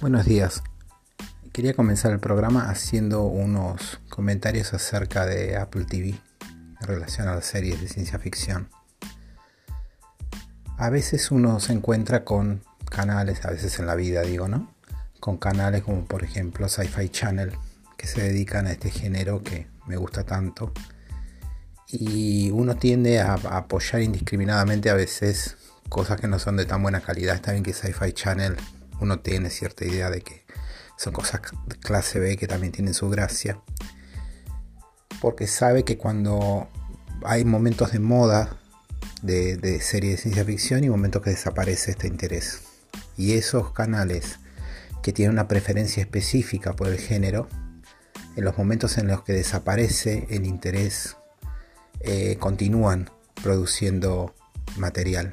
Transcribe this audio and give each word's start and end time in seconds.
Buenos 0.00 0.24
días. 0.24 0.62
Quería 1.52 1.74
comenzar 1.74 2.10
el 2.10 2.20
programa 2.20 2.70
haciendo 2.70 3.24
unos 3.24 4.00
comentarios 4.08 4.72
acerca 4.72 5.26
de 5.26 5.58
Apple 5.58 5.84
TV 5.84 6.18
en 6.80 6.86
relación 6.86 7.28
a 7.28 7.34
las 7.34 7.44
series 7.44 7.82
de 7.82 7.88
ciencia 7.88 8.18
ficción. 8.18 8.70
A 10.78 10.88
veces 10.88 11.30
uno 11.30 11.60
se 11.60 11.74
encuentra 11.74 12.24
con 12.24 12.62
canales, 12.88 13.44
a 13.44 13.50
veces 13.50 13.78
en 13.78 13.86
la 13.86 13.94
vida 13.94 14.22
digo, 14.22 14.48
¿no? 14.48 14.74
Con 15.20 15.36
canales 15.36 15.82
como 15.82 16.06
por 16.06 16.24
ejemplo 16.24 16.66
Sci-Fi 16.66 17.10
Channel, 17.10 17.52
que 17.98 18.06
se 18.06 18.22
dedican 18.22 18.68
a 18.68 18.72
este 18.72 18.90
género 18.90 19.42
que 19.42 19.66
me 19.86 19.98
gusta 19.98 20.24
tanto. 20.24 20.72
Y 21.88 22.50
uno 22.52 22.74
tiende 22.76 23.20
a, 23.20 23.34
apoyar 23.34 24.00
indiscriminadamente 24.00 24.88
a 24.88 24.94
veces 24.94 25.58
cosas 25.90 26.18
que 26.18 26.26
no 26.26 26.38
son 26.38 26.56
de 26.56 26.64
tan 26.64 26.82
buena 26.82 27.02
calidad. 27.02 27.34
Está 27.34 27.52
bien 27.52 27.64
que 27.64 27.74
Sci-Fi 27.74 28.12
Channel 28.14 28.56
uno 29.00 29.20
tiene 29.20 29.50
cierta 29.50 29.84
idea 29.84 30.10
de 30.10 30.22
que 30.22 30.44
son 30.96 31.12
cosas 31.12 31.40
clase 31.80 32.18
B 32.18 32.36
que 32.36 32.46
también 32.46 32.72
tienen 32.72 32.94
su 32.94 33.08
gracia. 33.08 33.60
Porque 35.20 35.46
sabe 35.46 35.84
que 35.84 35.98
cuando 35.98 36.68
hay 37.24 37.44
momentos 37.44 37.92
de 37.92 37.98
moda 37.98 38.60
de, 39.22 39.80
series 39.80 40.16
de 40.16 40.22
ciencia 40.22 40.44
ficción 40.44 40.84
y 40.84 40.90
momentos 40.90 41.22
que 41.22 41.30
desaparece 41.30 41.92
este 41.92 42.06
interés. 42.06 42.62
Y 43.16 43.32
esos 43.32 43.72
canales 43.72 44.38
que 45.02 45.12
tienen 45.12 45.32
una 45.32 45.48
preferencia 45.48 46.02
específica 46.02 46.74
por 46.74 46.88
el 46.88 46.98
género, 46.98 47.48
en 48.36 48.44
los 48.44 48.56
momentos 48.56 48.98
en 48.98 49.08
los 49.08 49.22
que 49.22 49.32
desaparece 49.32 50.26
el 50.30 50.46
interés, 50.46 51.16
eh, 52.00 52.36
continúan 52.38 53.10
produciendo 53.42 54.34
material. 54.76 55.32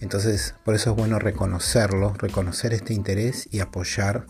Entonces, 0.00 0.54
por 0.64 0.74
eso 0.74 0.90
es 0.90 0.96
bueno 0.96 1.18
reconocerlo, 1.18 2.14
reconocer 2.14 2.72
este 2.72 2.94
interés 2.94 3.48
y 3.50 3.60
apoyar 3.60 4.26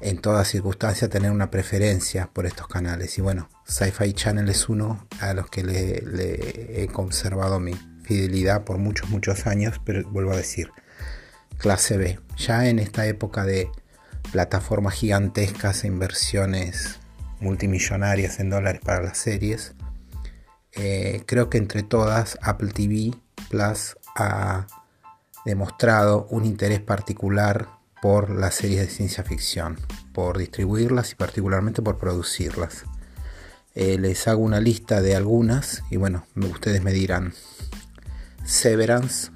en 0.00 0.18
toda 0.18 0.44
circunstancia, 0.44 1.08
tener 1.08 1.30
una 1.30 1.50
preferencia 1.50 2.30
por 2.32 2.46
estos 2.46 2.68
canales. 2.68 3.16
Y 3.18 3.22
bueno, 3.22 3.48
Sci-Fi 3.66 4.12
Channel 4.12 4.48
es 4.48 4.68
uno 4.68 5.06
a 5.20 5.34
los 5.34 5.48
que 5.50 5.62
le, 5.62 6.82
he 6.82 6.88
conservado 6.88 7.60
mi 7.60 7.74
fidelidad 8.02 8.64
por 8.64 8.78
muchos, 8.78 9.08
muchos 9.10 9.46
años, 9.46 9.80
pero 9.84 10.08
vuelvo 10.10 10.32
a 10.32 10.36
decir, 10.36 10.70
clase 11.58 11.96
B. 11.96 12.18
Ya 12.36 12.68
en 12.68 12.78
esta 12.78 13.06
época 13.06 13.44
de 13.44 13.70
plataformas 14.32 14.94
gigantescas 14.94 15.84
e 15.84 15.88
inversiones 15.88 16.98
multimillonarias 17.40 18.40
en 18.40 18.50
dólares 18.50 18.80
para 18.84 19.02
las 19.02 19.18
series, 19.18 19.74
eh, 20.72 21.22
creo 21.26 21.50
que 21.50 21.58
entre 21.58 21.82
todas 21.82 22.38
Apple 22.42 22.72
TV 22.72 23.12
Plus 23.48 23.96
ha 24.16 24.66
demostrado 25.44 26.26
un 26.30 26.44
interés 26.44 26.80
particular 26.80 27.68
por 28.00 28.30
las 28.30 28.54
series 28.54 28.80
de 28.80 28.88
ciencia 28.88 29.24
ficción, 29.24 29.78
por 30.12 30.38
distribuirlas 30.38 31.12
y 31.12 31.14
particularmente 31.14 31.82
por 31.82 31.98
producirlas. 31.98 32.84
Eh, 33.74 33.98
les 33.98 34.26
hago 34.26 34.42
una 34.42 34.60
lista 34.60 35.00
de 35.00 35.14
algunas 35.14 35.82
y 35.90 35.96
bueno, 35.96 36.26
ustedes 36.36 36.82
me 36.82 36.92
dirán. 36.92 37.34
Severance, 38.44 39.30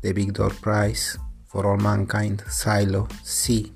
The 0.00 0.12
Big 0.12 0.32
Door 0.32 0.54
Prize, 0.56 1.18
For 1.46 1.66
All 1.66 1.80
Mankind, 1.80 2.42
Silo, 2.48 3.06
Sea, 3.22 3.66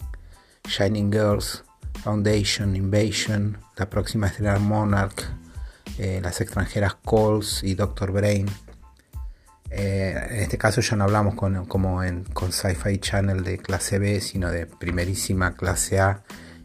Shining 0.66 1.12
Girls, 1.12 1.64
Foundation, 2.02 2.74
Invasion, 2.76 3.58
la 3.76 3.88
próxima 3.88 4.26
estrella 4.26 4.58
Monarch, 4.58 5.24
eh, 5.98 6.20
las 6.22 6.40
extranjeras 6.40 6.96
Calls 7.04 7.62
y 7.62 7.74
Doctor 7.74 8.10
Brain, 8.12 8.46
eh, 9.80 10.26
en 10.30 10.40
este 10.40 10.58
caso 10.58 10.82
ya 10.82 10.94
no 10.94 11.04
hablamos 11.04 11.34
con, 11.34 11.64
como 11.64 12.02
en, 12.04 12.24
con 12.24 12.52
Sci-Fi 12.52 12.98
Channel 12.98 13.42
de 13.42 13.56
clase 13.56 13.98
B, 13.98 14.20
sino 14.20 14.50
de 14.50 14.66
primerísima 14.66 15.54
clase 15.54 16.00
A. 16.00 16.22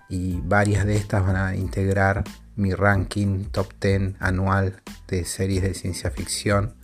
Y 0.09 0.41
varias 0.41 0.85
de 0.85 0.97
estas 0.97 1.25
van 1.25 1.37
a 1.37 1.55
integrar 1.55 2.25
mi 2.57 2.73
ranking 2.73 3.45
top 3.45 3.73
10 3.79 4.15
anual 4.19 4.81
de 5.07 5.23
series 5.23 5.63
de 5.63 5.73
ciencia 5.73 6.11
ficción, 6.11 6.75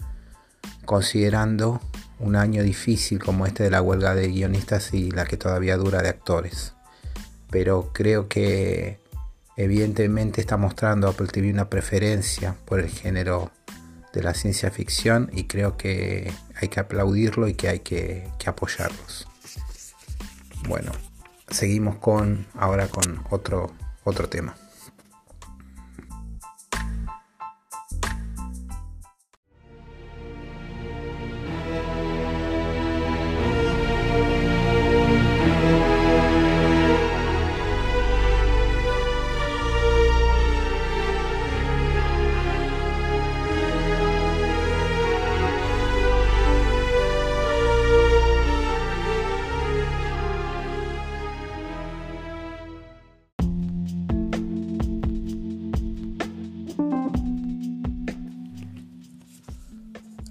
considerando 0.85 1.81
un 2.19 2.37
año 2.37 2.63
difícil 2.63 3.19
como 3.19 3.45
este 3.45 3.63
de 3.63 3.71
la 3.71 3.81
huelga 3.81 4.15
de 4.15 4.29
guionistas 4.29 4.93
y 4.93 5.11
la 5.11 5.25
que 5.25 5.35
todavía 5.35 5.75
dura 5.75 6.01
de 6.01 6.09
actores. 6.09 6.75
Pero 7.49 7.91
creo 7.93 8.29
que 8.29 8.99
evidentemente 9.57 10.39
está 10.39 10.55
mostrando 10.55 11.09
Apple 11.09 11.27
TV 11.27 11.51
una 11.51 11.69
preferencia 11.69 12.55
por 12.65 12.79
el 12.79 12.89
género 12.89 13.51
de 14.13 14.23
la 14.23 14.33
ciencia 14.33 14.71
ficción 14.71 15.29
y 15.33 15.45
creo 15.45 15.77
que 15.77 16.31
hay 16.55 16.67
que 16.67 16.79
aplaudirlo 16.79 17.47
y 17.47 17.53
que 17.53 17.69
hay 17.69 17.79
que, 17.79 18.27
que 18.37 18.49
apoyarlos. 18.49 19.27
Bueno, 20.67 20.91
seguimos 21.49 21.97
con 21.97 22.47
ahora 22.53 22.87
con 22.87 23.23
otro, 23.29 23.71
otro 24.03 24.29
tema. 24.29 24.55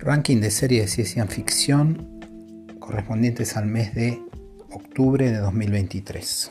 Ranking 0.02 0.40
de 0.40 0.50
series 0.50 0.84
de 0.84 1.04
ciencia 1.04 1.26
ficción 1.26 2.66
correspondientes 2.78 3.58
al 3.58 3.66
mes 3.66 3.94
de 3.94 4.18
octubre 4.70 5.30
de 5.30 5.36
2023. 5.36 6.50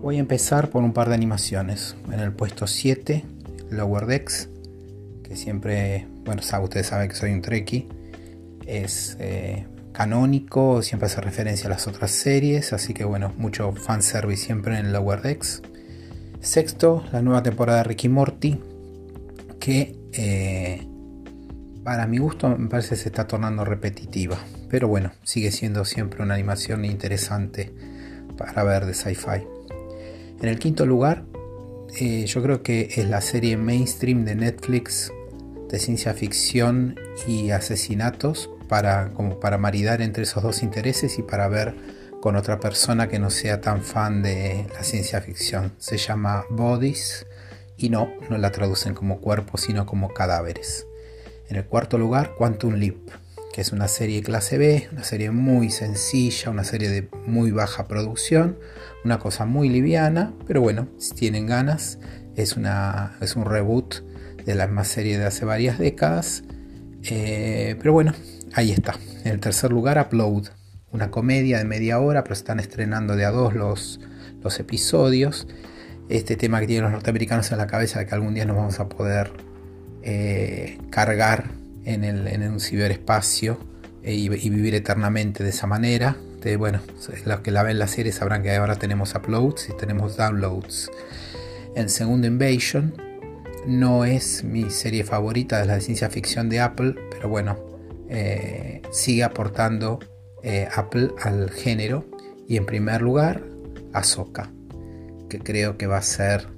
Voy 0.00 0.16
a 0.16 0.18
empezar 0.18 0.70
por 0.70 0.82
un 0.82 0.92
par 0.92 1.08
de 1.08 1.14
animaciones. 1.14 1.94
En 2.10 2.18
el 2.18 2.32
puesto 2.32 2.66
7, 2.66 3.24
Lower 3.70 4.06
Decks, 4.06 4.48
que 5.22 5.36
siempre, 5.36 6.08
bueno, 6.24 6.42
ustedes 6.62 6.88
saben 6.88 7.08
que 7.08 7.14
soy 7.14 7.30
un 7.30 7.42
Trekkie, 7.42 7.88
es 8.66 9.16
eh, 9.20 9.64
canónico, 9.92 10.82
siempre 10.82 11.06
hace 11.06 11.20
referencia 11.20 11.68
a 11.68 11.70
las 11.70 11.86
otras 11.86 12.10
series, 12.10 12.72
así 12.72 12.92
que 12.92 13.04
bueno, 13.04 13.32
mucho 13.38 13.70
fanservice 13.70 14.46
siempre 14.46 14.78
en 14.78 14.92
Lower 14.92 15.22
Decks. 15.22 15.62
Sexto, 16.40 17.04
la 17.12 17.22
nueva 17.22 17.44
temporada 17.44 17.78
de 17.78 17.84
Ricky 17.84 18.08
Morty, 18.08 18.58
que 19.60 19.96
eh, 20.12 20.88
para 21.84 22.06
mi 22.06 22.18
gusto 22.18 22.48
me 22.56 22.68
parece 22.68 22.90
que 22.90 22.96
se 22.96 23.08
está 23.08 23.26
tornando 23.26 23.64
repetitiva. 23.64 24.38
Pero 24.68 24.88
bueno, 24.88 25.12
sigue 25.24 25.50
siendo 25.50 25.84
siempre 25.84 26.22
una 26.22 26.34
animación 26.34 26.84
interesante 26.84 27.72
para 28.36 28.64
ver 28.64 28.86
de 28.86 28.94
sci-fi. 28.94 29.46
En 30.40 30.48
el 30.48 30.58
quinto 30.58 30.86
lugar, 30.86 31.24
eh, 31.98 32.24
yo 32.26 32.42
creo 32.42 32.62
que 32.62 32.88
es 32.96 33.08
la 33.08 33.20
serie 33.20 33.56
mainstream 33.56 34.24
de 34.24 34.34
Netflix 34.34 35.12
de 35.68 35.78
ciencia 35.78 36.14
ficción 36.14 36.98
y 37.26 37.50
asesinatos 37.50 38.50
para, 38.68 39.10
como 39.12 39.40
para 39.40 39.58
maridar 39.58 40.02
entre 40.02 40.24
esos 40.24 40.42
dos 40.42 40.62
intereses 40.62 41.18
y 41.18 41.22
para 41.22 41.48
ver 41.48 41.74
con 42.20 42.36
otra 42.36 42.60
persona 42.60 43.08
que 43.08 43.18
no 43.18 43.30
sea 43.30 43.60
tan 43.60 43.82
fan 43.82 44.22
de 44.22 44.66
la 44.74 44.84
ciencia 44.84 45.20
ficción. 45.20 45.72
Se 45.78 45.96
llama 45.96 46.44
Bodies 46.50 47.26
y 47.76 47.88
no, 47.90 48.10
no 48.30 48.38
la 48.38 48.52
traducen 48.52 48.94
como 48.94 49.20
cuerpos, 49.20 49.62
sino 49.62 49.86
como 49.86 50.12
cadáveres. 50.14 50.86
En 51.52 51.56
el 51.56 51.66
cuarto 51.66 51.98
lugar, 51.98 52.34
Quantum 52.34 52.76
Leap, 52.76 53.10
que 53.52 53.60
es 53.60 53.72
una 53.72 53.86
serie 53.86 54.22
clase 54.22 54.56
B, 54.56 54.88
una 54.90 55.04
serie 55.04 55.30
muy 55.32 55.68
sencilla, 55.68 56.48
una 56.48 56.64
serie 56.64 56.88
de 56.88 57.10
muy 57.26 57.50
baja 57.50 57.86
producción, 57.88 58.56
una 59.04 59.18
cosa 59.18 59.44
muy 59.44 59.68
liviana, 59.68 60.32
pero 60.46 60.62
bueno, 60.62 60.88
si 60.96 61.14
tienen 61.14 61.44
ganas, 61.44 61.98
es, 62.36 62.56
una, 62.56 63.18
es 63.20 63.36
un 63.36 63.44
reboot 63.44 63.96
de 64.46 64.54
la 64.54 64.66
misma 64.66 64.84
serie 64.84 65.18
de 65.18 65.26
hace 65.26 65.44
varias 65.44 65.78
décadas. 65.78 66.42
Eh, 67.02 67.76
pero 67.78 67.92
bueno, 67.92 68.14
ahí 68.54 68.70
está. 68.70 68.94
En 69.22 69.32
el 69.32 69.40
tercer 69.40 69.72
lugar, 69.72 69.98
Upload, 69.98 70.44
una 70.90 71.10
comedia 71.10 71.58
de 71.58 71.64
media 71.64 72.00
hora, 72.00 72.22
pero 72.22 72.32
están 72.32 72.60
estrenando 72.60 73.14
de 73.14 73.26
a 73.26 73.30
dos 73.30 73.52
los, 73.52 74.00
los 74.42 74.58
episodios. 74.58 75.46
Este 76.08 76.36
tema 76.36 76.60
que 76.60 76.66
tienen 76.66 76.84
los 76.84 76.92
norteamericanos 76.92 77.52
en 77.52 77.58
la 77.58 77.66
cabeza 77.66 77.98
de 77.98 78.06
que 78.06 78.14
algún 78.14 78.32
día 78.32 78.46
nos 78.46 78.56
vamos 78.56 78.80
a 78.80 78.88
poder 78.88 79.51
eh, 80.04 80.78
cargar 80.90 81.44
en, 81.84 82.02
el, 82.02 82.26
en, 82.26 82.42
un 82.50 82.58
ciberespacio 82.58 83.58
eh, 84.02 84.14
y, 84.14 84.28
vivir 84.28 84.74
eternamente 84.74 85.44
de 85.44 85.50
esa 85.50 85.66
manera. 85.66 86.16
Bueno, 86.58 86.80
los 87.24 87.40
que 87.40 87.52
la 87.52 87.62
ven 87.62 87.78
la 87.78 87.86
serie 87.86 88.10
sabrán 88.10 88.42
que 88.42 88.52
ahora 88.52 88.74
tenemos 88.74 89.14
uploads 89.14 89.68
y 89.68 89.76
tenemos 89.76 90.16
downloads. 90.16 90.90
En 91.76 91.88
segundo 91.88 92.26
Invasion 92.26 92.94
no 93.64 94.04
es 94.04 94.42
mi 94.42 94.68
serie 94.70 95.04
favorita 95.04 95.60
de 95.60 95.66
la 95.66 95.80
ciencia 95.80 96.10
ficción 96.10 96.48
de 96.48 96.58
Apple, 96.58 96.96
pero 97.12 97.28
bueno, 97.28 97.56
eh, 98.08 98.82
sigue 98.90 99.22
aportando 99.22 100.00
Apple 100.74 101.10
al 101.22 101.50
género 101.50 102.04
Y 102.48 102.56
en 102.56 102.66
primer 102.66 103.00
lugar, 103.00 103.44
Ahsoka, 103.92 104.50
que 105.30 105.38
creo 105.38 105.78
que 105.78 105.86
va 105.86 105.98
a 105.98 106.02
ser 106.02 106.48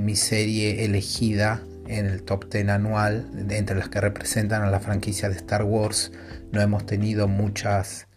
mi 0.00 0.16
serie 0.16 0.86
elegida 0.86 1.62
en 1.92 2.06
el 2.06 2.22
top 2.22 2.50
10 2.50 2.68
anual, 2.68 3.30
entre 3.50 3.76
las 3.76 3.88
que 3.88 4.00
representan 4.00 4.62
a 4.62 4.70
la 4.70 4.80
franquicia 4.80 5.28
de 5.28 5.36
Star 5.36 5.64
Wars. 5.64 6.12
No 6.50 6.60
hemos 6.60 6.86
tenido 6.86 7.28
muchas 7.28 8.08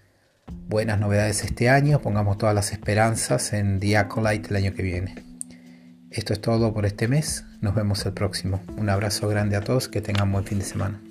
buenas 0.68 1.00
novedades 1.00 1.44
este 1.44 1.70
año, 1.70 2.02
pongamos 2.02 2.38
todas 2.38 2.56
las 2.56 2.72
esperanzas 2.72 3.54
en 3.54 3.80
The 3.80 3.98
Acolyte 3.98 4.50
el 4.50 4.56
año 4.56 4.74
que 4.74 4.84
viene. 4.84 5.16
Esto 6.10 6.34
es 6.34 6.42
todo 6.42 6.74
por 6.74 6.86
este 6.86 7.08
mes, 7.08 7.46
nos 7.62 7.76
vemos 7.76 8.06
el 8.06 8.14
próximo. 8.14 8.62
Un 8.78 8.90
abrazo 8.90 9.28
grande 9.28 9.56
a 9.56 9.62
todos, 9.62 9.88
que 9.88 10.02
tengan 10.02 10.32
buen 10.32 10.46
fin 10.46 10.60
de 10.60 10.66
semana. 10.66 11.05